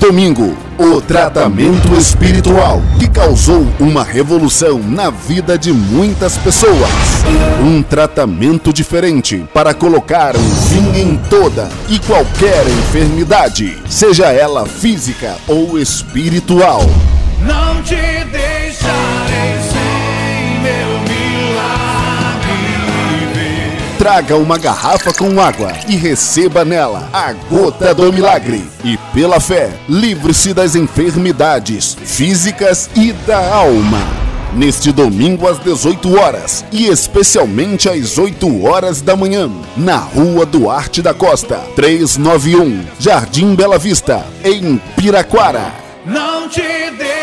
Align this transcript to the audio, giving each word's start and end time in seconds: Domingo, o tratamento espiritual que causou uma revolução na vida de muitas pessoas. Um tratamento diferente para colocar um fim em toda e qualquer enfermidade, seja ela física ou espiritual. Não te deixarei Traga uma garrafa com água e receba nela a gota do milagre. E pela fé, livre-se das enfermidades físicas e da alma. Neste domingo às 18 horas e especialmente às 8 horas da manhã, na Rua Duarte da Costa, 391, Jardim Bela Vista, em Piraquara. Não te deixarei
Domingo, 0.00 0.56
o 0.78 0.98
tratamento 1.02 1.94
espiritual 1.94 2.80
que 2.98 3.06
causou 3.06 3.66
uma 3.78 4.02
revolução 4.02 4.78
na 4.78 5.10
vida 5.10 5.58
de 5.58 5.74
muitas 5.74 6.38
pessoas. 6.38 6.88
Um 7.62 7.82
tratamento 7.82 8.72
diferente 8.72 9.44
para 9.52 9.74
colocar 9.74 10.34
um 10.38 10.50
fim 10.50 10.98
em 10.98 11.16
toda 11.28 11.68
e 11.86 11.98
qualquer 11.98 12.66
enfermidade, 12.66 13.78
seja 13.90 14.32
ela 14.32 14.64
física 14.64 15.36
ou 15.46 15.78
espiritual. 15.78 16.80
Não 17.42 17.82
te 17.82 17.94
deixarei 17.94 18.49
Traga 24.00 24.34
uma 24.34 24.56
garrafa 24.56 25.12
com 25.12 25.38
água 25.38 25.74
e 25.86 25.94
receba 25.94 26.64
nela 26.64 27.10
a 27.12 27.34
gota 27.34 27.94
do 27.94 28.10
milagre. 28.10 28.64
E 28.82 28.96
pela 29.12 29.38
fé, 29.38 29.70
livre-se 29.86 30.54
das 30.54 30.74
enfermidades 30.74 31.98
físicas 32.02 32.88
e 32.96 33.12
da 33.12 33.54
alma. 33.54 34.00
Neste 34.54 34.90
domingo 34.90 35.46
às 35.46 35.58
18 35.58 36.18
horas 36.18 36.64
e 36.72 36.86
especialmente 36.86 37.90
às 37.90 38.16
8 38.16 38.64
horas 38.64 39.02
da 39.02 39.14
manhã, 39.14 39.50
na 39.76 39.98
Rua 39.98 40.46
Duarte 40.46 41.02
da 41.02 41.12
Costa, 41.12 41.58
391, 41.76 42.82
Jardim 42.98 43.54
Bela 43.54 43.76
Vista, 43.76 44.24
em 44.42 44.80
Piraquara. 44.96 45.74
Não 46.06 46.48
te 46.48 46.62
deixarei 46.62 47.19